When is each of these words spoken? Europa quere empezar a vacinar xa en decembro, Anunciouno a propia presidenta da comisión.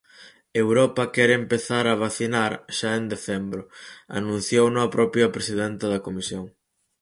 Europa 0.63 1.03
quere 1.15 1.33
empezar 1.41 1.85
a 1.87 1.99
vacinar 2.03 2.51
xa 2.77 2.91
en 2.99 3.05
decembro, 3.13 3.61
Anunciouno 4.19 4.79
a 4.81 4.91
propia 4.95 5.33
presidenta 5.35 5.85
da 5.93 6.03
comisión. 6.07 6.45